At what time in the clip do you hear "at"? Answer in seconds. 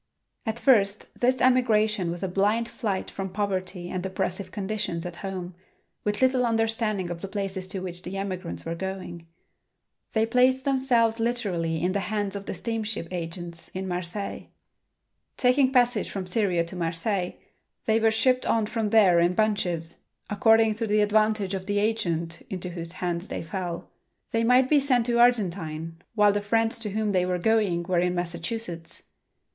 0.47-0.57, 5.05-5.17